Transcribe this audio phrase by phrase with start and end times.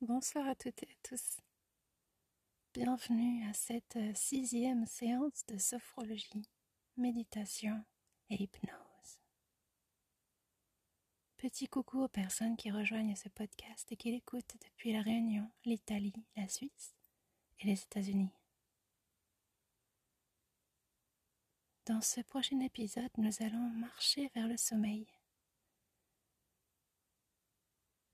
[0.00, 1.38] Bonsoir à toutes et à tous.
[2.72, 6.48] Bienvenue à cette euh, sixième séance de sophrologie,
[6.96, 7.84] méditation
[8.30, 9.18] et hypnose.
[11.36, 16.24] Petit coucou aux personnes qui rejoignent ce podcast et qui l'écoutent depuis la Réunion, l'Italie,
[16.36, 16.94] la Suisse
[17.58, 18.30] et les États-Unis.
[21.86, 25.08] Dans ce prochain épisode, nous allons marcher vers le sommeil.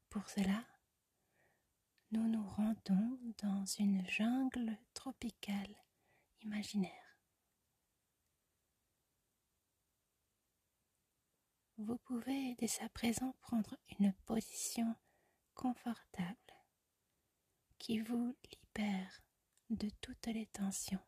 [0.09, 0.65] Pour cela,
[2.15, 5.75] nous nous rendons dans une jungle tropicale
[6.43, 7.19] imaginaire.
[11.77, 14.95] Vous pouvez dès à présent prendre une position
[15.55, 16.37] confortable
[17.79, 19.21] qui vous libère
[19.71, 21.05] de toutes les tensions.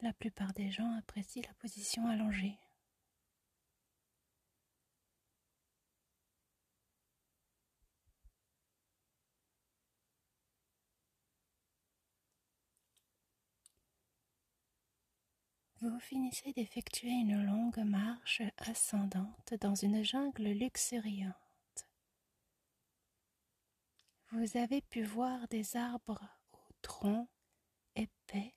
[0.00, 2.56] La plupart des gens apprécient la position allongée.
[15.84, 21.34] Vous finissez d'effectuer une longue marche ascendante dans une jungle luxuriante.
[24.30, 27.28] Vous avez pu voir des arbres aux troncs
[27.96, 28.54] épais,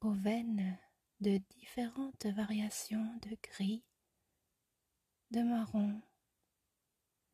[0.00, 0.78] aux veines
[1.18, 3.82] de différentes variations de gris,
[5.32, 6.00] de marron,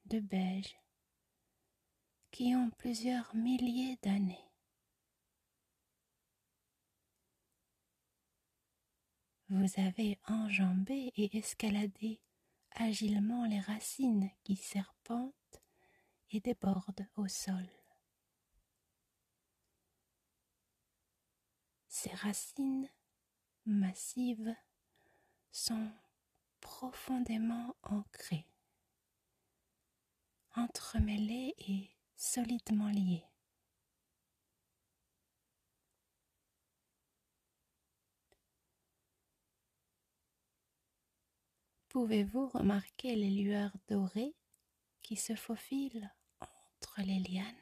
[0.07, 0.79] de beige,
[2.31, 4.48] qui ont plusieurs milliers d'années.
[9.51, 12.21] Vous avez enjambé et escaladé
[12.73, 15.63] agilement les racines qui serpentent
[16.31, 17.67] et débordent au sol.
[21.89, 22.91] Ces racines
[23.65, 24.55] massives
[25.51, 25.91] sont
[26.61, 28.47] profondément ancrées,
[30.55, 33.25] entremêlées et solidement liées.
[41.99, 44.33] Pouvez-vous remarquer les lueurs dorées
[45.03, 47.57] qui se faufilent entre les lianes?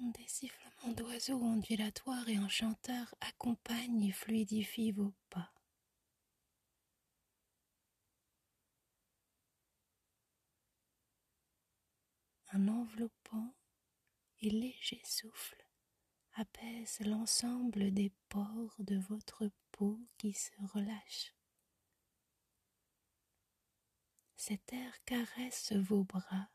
[0.00, 5.53] Des sifflements d'oiseaux ondulatoires et enchanteurs accompagnent et fluidifient vos pas.
[12.56, 13.52] Un enveloppant
[14.38, 15.66] et léger souffle
[16.34, 21.34] apaise l'ensemble des pores de votre peau qui se relâchent.
[24.36, 26.48] Cet air caresse vos bras,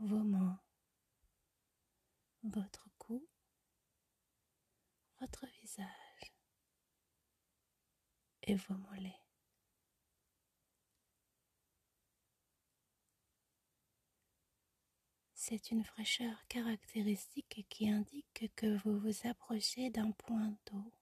[0.00, 0.60] vos mains,
[2.42, 3.26] votre cou,
[5.20, 6.34] votre visage
[8.42, 9.21] et vos mollets.
[15.44, 20.92] C'est une fraîcheur caractéristique qui indique que vous vous approchez d'un point d'eau.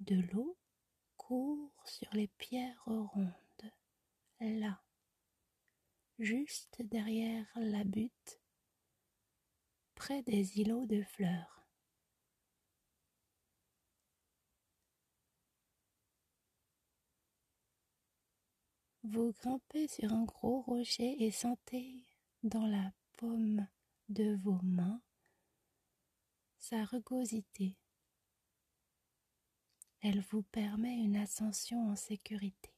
[0.00, 0.58] De l'eau
[1.16, 3.72] court sur les pierres rondes,
[4.38, 4.82] là,
[6.18, 8.42] juste derrière la butte,
[9.94, 11.61] près des îlots de fleurs.
[19.04, 22.04] Vous grimpez sur un gros rocher et sentez
[22.44, 23.66] dans la paume
[24.08, 25.02] de vos mains
[26.58, 27.76] sa rugosité.
[30.02, 32.72] Elle vous permet une ascension en sécurité.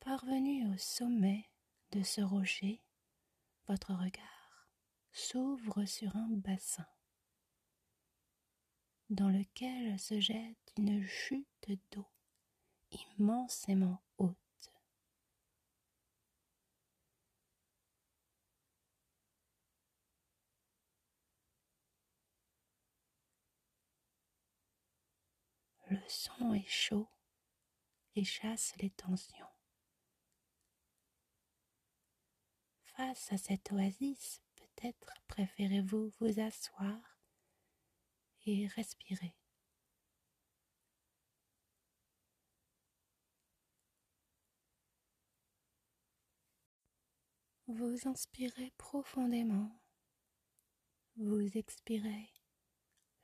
[0.00, 1.50] Parvenu au sommet
[1.90, 2.80] de ce rocher,
[3.68, 4.70] votre regard
[5.12, 6.86] s'ouvre sur un bassin
[9.10, 12.06] dans lequel se jette une chute d'eau
[12.90, 14.36] immensément haute.
[25.88, 27.08] Le son est chaud
[28.16, 29.46] et chasse les tensions.
[32.82, 37.15] Face à cette oasis, peut-être préférez-vous vous asseoir
[38.46, 39.34] et respirez.
[47.68, 49.70] Vous inspirez profondément
[51.18, 52.30] vous expirez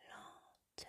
[0.09, 0.89] lentement.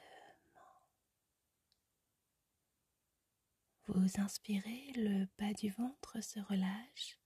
[3.87, 7.19] Vous inspirez, le bas du ventre se relâche.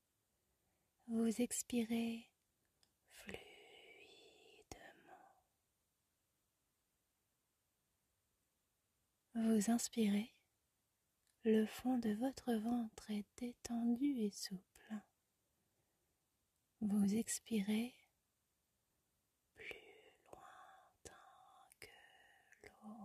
[1.06, 2.28] Vous expirez
[9.40, 10.34] Vous inspirez,
[11.44, 14.94] le fond de votre ventre est détendu et souple.
[16.80, 17.94] Vous expirez
[19.54, 21.12] plus lointain
[21.78, 21.86] que
[22.82, 22.98] l'horizon.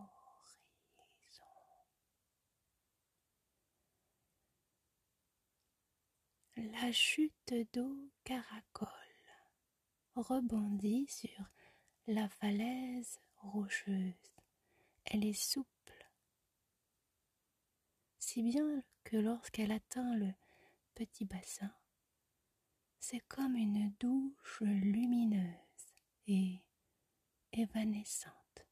[6.56, 8.90] La chute d'eau caracole
[10.16, 11.46] rebondit sur
[12.08, 14.32] la falaise rocheuse.
[15.06, 15.70] Elle est souple,
[18.24, 20.34] si bien que lorsqu'elle atteint le
[20.96, 21.72] petit bassin,
[22.98, 25.44] c'est comme une douche lumineuse
[26.28, 26.62] et
[27.52, 28.66] évanescente.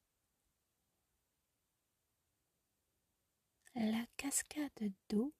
[3.75, 5.33] La cascade d'eau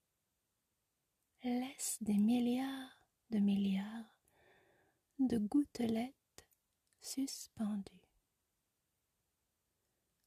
[1.43, 4.13] laisse des milliards de milliards
[5.19, 6.45] de gouttelettes
[6.99, 8.09] suspendues,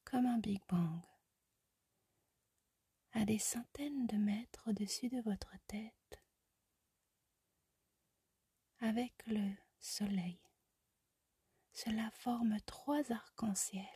[0.04, 1.02] comme un Big Bang,
[3.14, 6.20] à des centaines de mètres au-dessus de votre tête
[8.80, 10.40] avec le soleil.
[11.72, 13.86] Cela forme trois arcs-en-ciel.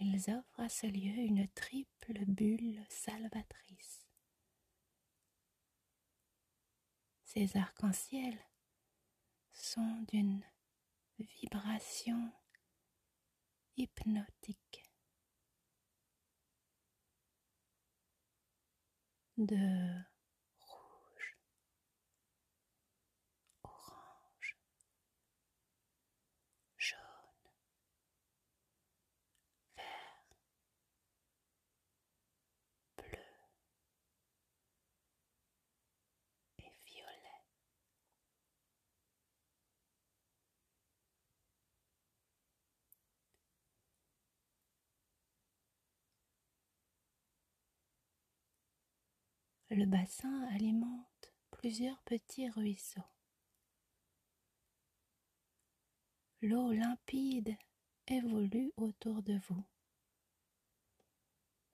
[0.00, 4.06] Ils offrent à ce lieu une triple bulle salvatrice.
[7.24, 8.47] Ces arcs-en-ciel
[9.58, 10.42] sont d'une
[11.18, 12.32] vibration
[13.76, 14.88] hypnotique.
[19.38, 20.07] de
[49.70, 53.02] Le bassin alimente plusieurs petits ruisseaux.
[56.40, 57.54] L'eau limpide
[58.06, 59.62] évolue autour de vous.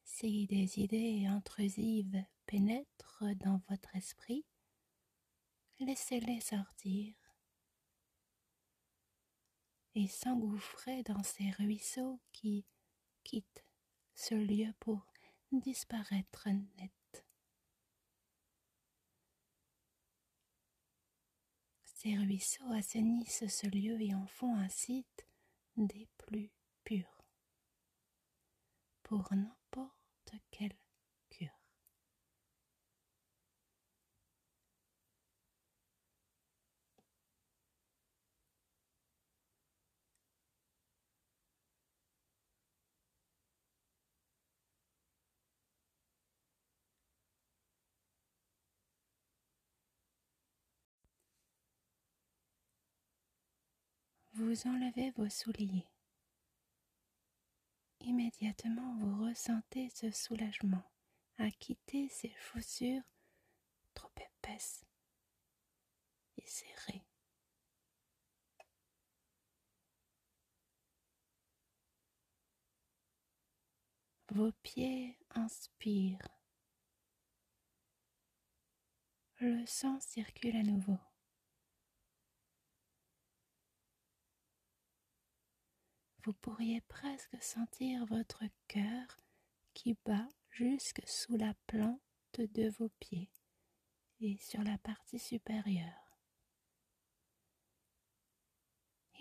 [0.03, 4.45] Si des idées intrusives pénètrent dans votre esprit,
[5.79, 7.15] laissez-les sortir
[9.95, 12.67] et s'engouffrer dans ces ruisseaux qui
[13.23, 13.65] quittent
[14.17, 15.07] ce lieu pour
[15.53, 17.04] disparaître net.
[22.05, 25.27] Ces ruisseaux assainissent ce lieu et en font un site
[25.79, 26.53] des plus
[26.85, 27.25] purs.
[29.03, 30.77] Pour n'importe quelle
[54.47, 55.87] Vous enlevez vos souliers.
[58.01, 60.83] Immédiatement, vous ressentez ce soulagement
[61.39, 63.03] à quitter ces chaussures
[63.95, 64.85] trop épaisses
[66.37, 67.07] et serrées.
[74.29, 76.29] Vos pieds inspirent.
[79.41, 80.99] Le sang circule à nouveau.
[86.25, 89.21] Vous pourriez presque sentir votre cœur
[89.75, 92.01] qui bat jusque sous la plante
[92.39, 93.31] de vos pieds
[94.21, 96.19] et sur la partie supérieure.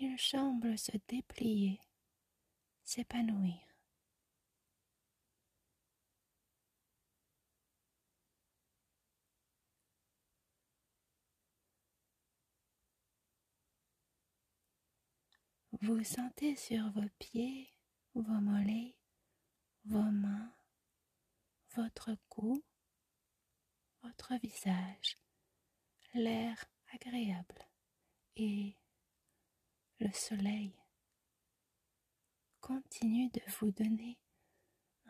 [0.00, 1.78] Il semble se déplier,
[2.84, 3.73] s'épanouir.
[15.84, 17.70] Vous sentez sur vos pieds,
[18.14, 18.96] vos mollets,
[19.84, 20.50] vos mains,
[21.76, 22.64] votre cou,
[24.02, 25.18] votre visage,
[26.14, 26.64] l'air
[26.94, 27.68] agréable
[28.36, 28.78] et
[30.00, 30.74] le soleil
[32.62, 34.18] continue de vous donner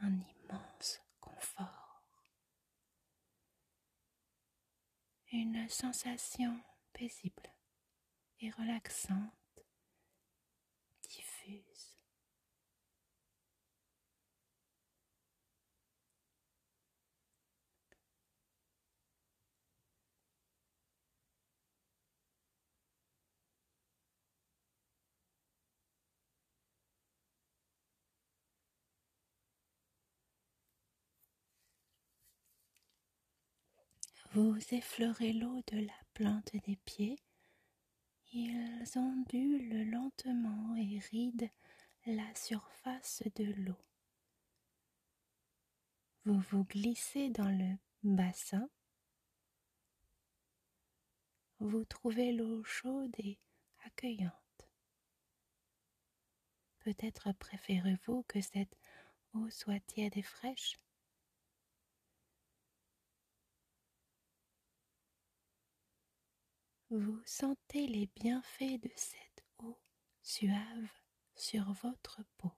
[0.00, 2.02] un immense confort.
[5.30, 6.60] une sensation
[6.92, 7.52] paisible
[8.40, 9.43] et relaxante
[34.34, 37.20] Vous effleurez l'eau de la plante des pieds.
[38.32, 41.48] Ils ondulent lentement et rident
[42.04, 43.78] la surface de l'eau.
[46.24, 48.68] Vous vous glissez dans le bassin.
[51.60, 53.38] Vous trouvez l'eau chaude et
[53.84, 54.68] accueillante.
[56.80, 58.76] Peut-être préférez-vous que cette
[59.34, 60.80] eau soit tiède et fraîche.
[66.98, 69.78] Vous sentez les bienfaits de cette eau
[70.22, 70.90] suave
[71.34, 72.52] sur votre peau.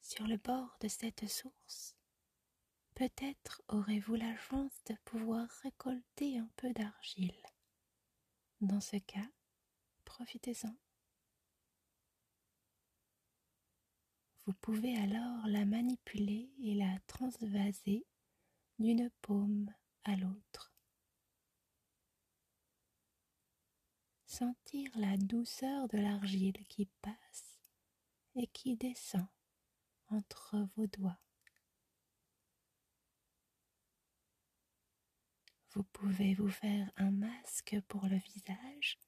[0.00, 1.96] Sur le bord de cette source,
[2.94, 7.42] peut-être aurez-vous la chance de pouvoir récolter un peu d'argile.
[8.60, 9.30] Dans ce cas,
[10.04, 10.81] profitez-en.
[14.44, 18.04] Vous pouvez alors la manipuler et la transvaser
[18.80, 19.72] d'une paume
[20.02, 20.74] à l'autre.
[24.26, 27.60] Sentir la douceur de l'argile qui passe
[28.34, 29.28] et qui descend
[30.08, 31.20] entre vos doigts.
[35.70, 38.98] Vous pouvez vous faire un masque pour le visage,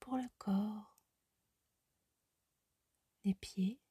[0.00, 0.98] pour le corps,
[3.24, 3.81] les pieds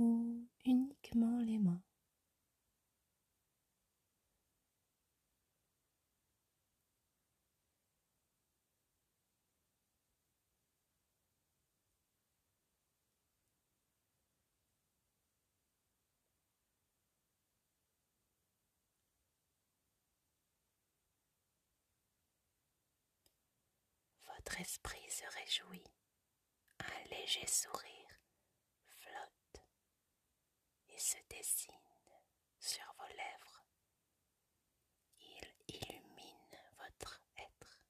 [0.00, 1.82] ou uniquement les mains.
[24.34, 25.84] Votre esprit se réjouit,
[26.78, 28.09] un léger sourire
[31.00, 31.72] se dessine
[32.58, 33.64] sur vos lèvres.
[35.20, 37.80] Il illumine votre être.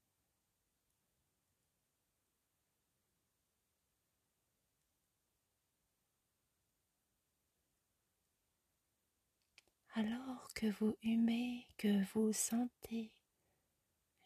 [9.95, 13.12] Alors que vous humez, que vous sentez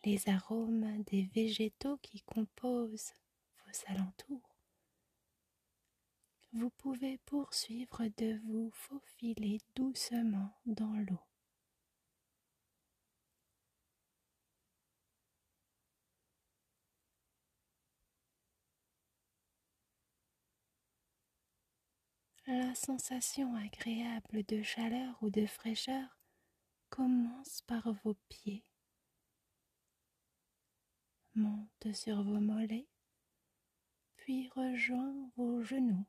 [0.05, 3.15] les arômes des végétaux qui composent
[3.65, 4.54] vos alentours,
[6.55, 11.19] vous pouvez poursuivre de vous faufiler doucement dans l'eau.
[22.47, 26.19] La sensation agréable de chaleur ou de fraîcheur
[26.89, 28.65] commence par vos pieds,
[31.35, 32.87] monte sur vos mollets,
[34.17, 36.07] puis rejoint vos genoux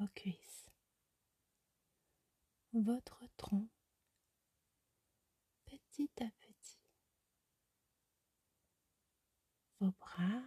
[0.00, 0.66] vos cuisses,
[2.72, 3.68] votre tronc,
[5.66, 6.78] petit à petit,
[9.78, 10.42] vos bras,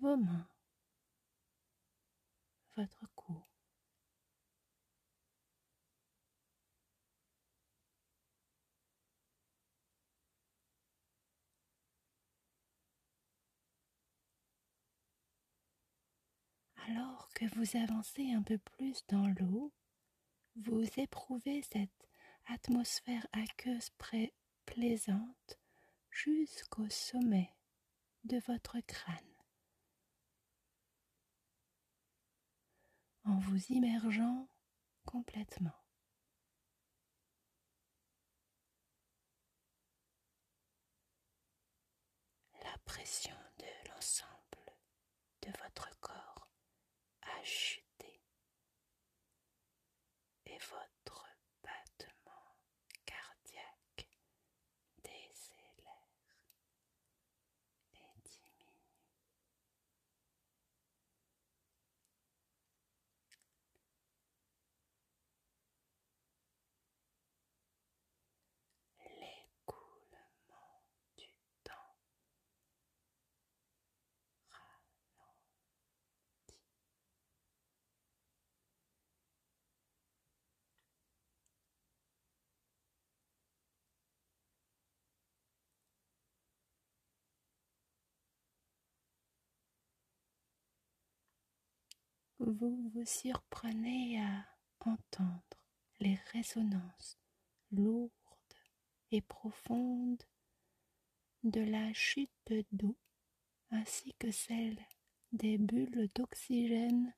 [0.00, 0.48] vos mains,
[2.76, 3.44] votre cou.
[16.88, 19.74] Alors que vous avancez un peu plus dans l'eau,
[20.56, 22.08] vous éprouvez cette
[22.46, 23.90] atmosphère aqueuse
[24.64, 25.58] plaisante
[26.10, 27.54] jusqu'au sommet
[28.24, 29.14] de votre crâne.
[33.24, 34.48] En vous immergeant
[35.04, 35.84] complètement.
[42.64, 44.32] La pression de l'ensemble
[45.42, 46.27] de votre corps
[47.42, 48.20] chuter
[50.46, 50.97] et votre
[92.38, 94.46] vous vous surprenez à
[94.80, 95.42] entendre
[96.00, 97.18] les résonances
[97.72, 98.10] lourdes
[99.10, 100.22] et profondes
[101.42, 102.30] de la chute
[102.72, 102.96] d'eau
[103.70, 104.78] ainsi que celle
[105.32, 107.12] des bulles d'oxygène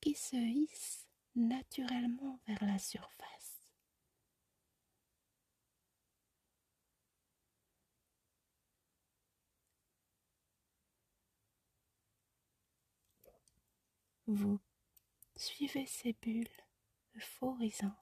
[0.00, 3.31] qui se hissent naturellement vers la surface.
[14.34, 14.58] Vous
[15.36, 16.48] suivez ces bulles
[17.16, 17.92] euphorisantes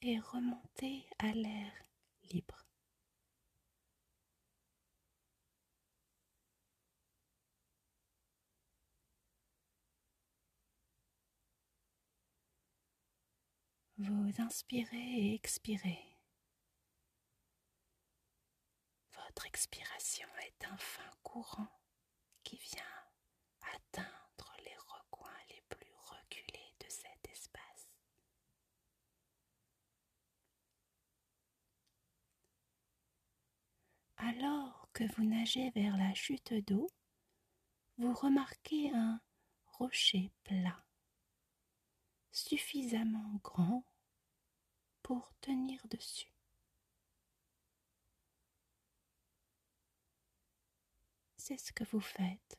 [0.00, 1.72] et remontez à l'air
[2.30, 2.64] libre.
[13.98, 16.11] Vous inspirez et expirez.
[19.34, 21.80] Votre expiration est un fin courant
[22.44, 22.82] qui vient
[23.74, 27.88] atteindre les recoins les plus reculés de cet espace.
[34.18, 36.90] Alors que vous nagez vers la chute d'eau,
[37.96, 39.18] vous remarquez un
[39.64, 40.84] rocher plat,
[42.32, 43.82] suffisamment grand
[45.02, 46.31] pour tenir dessus.
[51.44, 52.56] C'est ce que vous faites.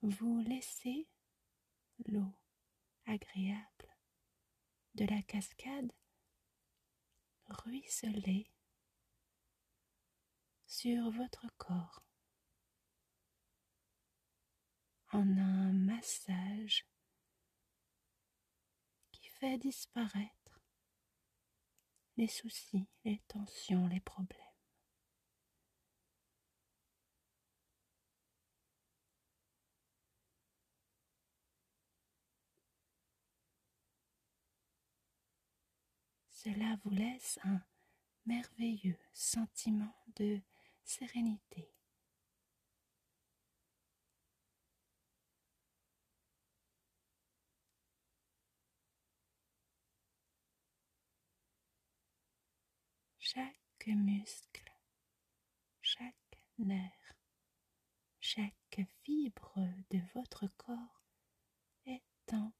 [0.00, 1.06] Vous laissez
[2.06, 2.32] l'eau
[3.04, 3.94] agréable
[4.94, 5.92] de la cascade
[7.46, 8.50] ruisseler
[10.66, 12.02] sur votre corps
[15.12, 16.86] en un massage
[19.34, 20.43] fait disparaître
[22.16, 24.40] les soucis, les tensions, les problèmes.
[36.44, 37.58] Cela vous laisse un
[38.26, 40.40] merveilleux sentiment de
[40.84, 41.73] sérénité.
[53.34, 54.72] Chaque muscle,
[55.80, 57.16] chaque nerf,
[58.20, 59.58] chaque fibre
[59.90, 61.02] de votre corps
[61.86, 62.52] est en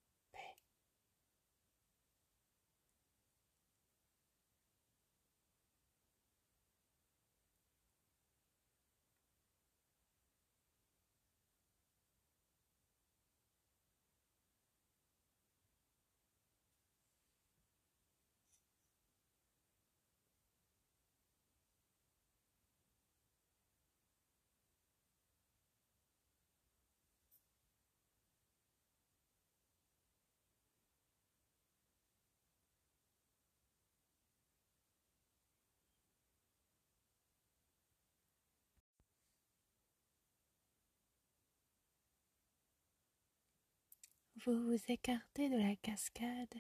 [44.47, 46.55] Vous vous écartez de la cascade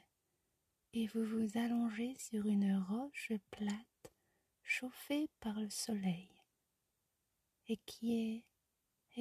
[0.95, 4.15] et vous vous allongez sur une roche plate
[4.63, 6.31] chauffée par le soleil
[7.69, 8.45] et qui est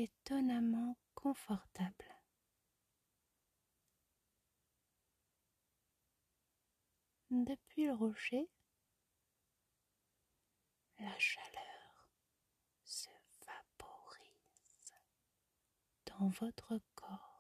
[0.02, 2.16] étonnamment confortable.
[7.32, 8.48] Depuis le rocher,
[11.00, 12.08] la chaleur
[12.86, 13.10] se
[13.46, 14.94] vaporise
[16.06, 17.33] dans votre corps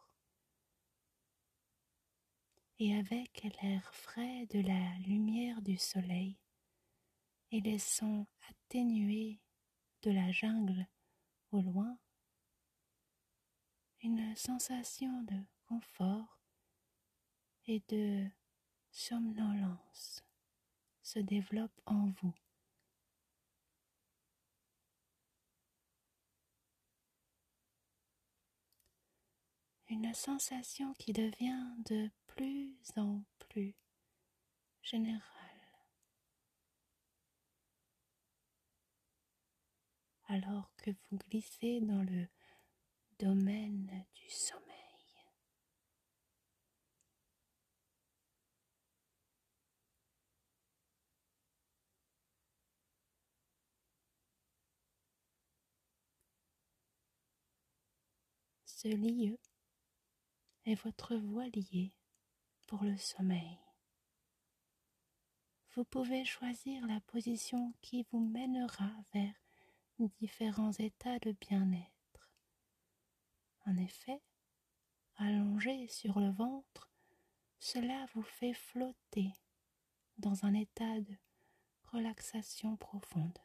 [2.79, 6.37] et avec l'air frais de la lumière du soleil
[7.51, 9.39] et les sons atténués
[10.01, 10.87] de la jungle
[11.51, 11.97] au loin,
[14.01, 16.39] une sensation de confort
[17.67, 18.27] et de
[18.91, 20.23] somnolence
[21.01, 22.33] se développe en vous.
[29.89, 33.75] Une sensation qui devient de plus en plus
[34.81, 35.21] général.
[40.27, 42.27] Alors que vous glissez dans le
[43.19, 44.63] domaine du sommeil.
[58.65, 59.37] Ce lieu
[60.65, 61.93] est votre voilier
[62.67, 63.59] pour le sommeil,
[65.75, 69.33] vous pouvez choisir la position qui vous mènera vers
[70.09, 72.31] différents états de bien-être.
[73.65, 74.21] En effet,
[75.15, 76.89] allongé sur le ventre,
[77.59, 79.31] cela vous fait flotter
[80.17, 81.15] dans un état de
[81.91, 83.37] relaxation profonde.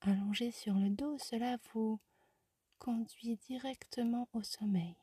[0.00, 1.98] Allongé sur le dos, cela vous
[2.84, 4.94] conduit directement au sommeil.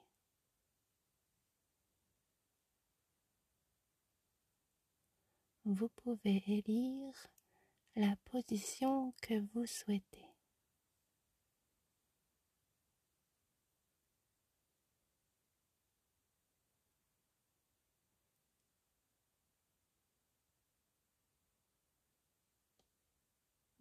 [5.65, 7.27] Vous pouvez élire
[7.95, 10.27] la position que vous souhaitez.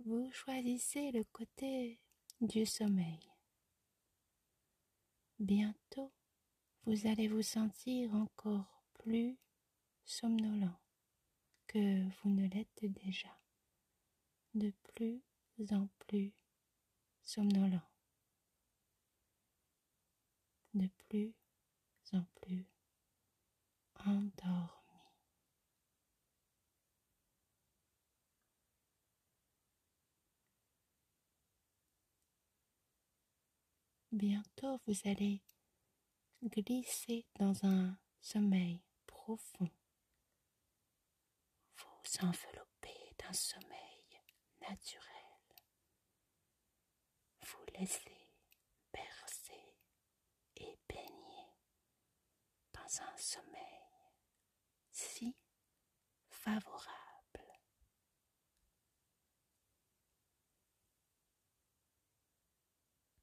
[0.06, 2.00] vous choisissez le côté
[2.40, 3.29] du sommeil.
[5.40, 6.12] Bientôt,
[6.85, 9.38] vous allez vous sentir encore plus
[10.05, 10.79] somnolent
[11.66, 13.40] que vous ne l'êtes déjà,
[14.53, 15.22] de plus
[15.70, 16.35] en plus
[17.24, 17.81] somnolent,
[20.74, 21.35] de plus
[22.12, 22.66] en plus
[24.05, 24.79] endormi.
[34.20, 35.40] Bientôt vous allez
[36.42, 39.70] glisser dans un sommeil profond?
[41.78, 44.20] Vous enveloppez d'un sommeil
[44.61, 45.06] naturel.
[47.46, 48.28] Vous laissez
[48.92, 49.74] bercer
[50.56, 51.54] et baigner
[52.74, 53.88] dans un sommeil
[54.90, 55.35] si
[56.28, 56.99] favorable.